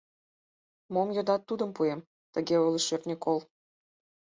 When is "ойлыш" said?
2.63-2.83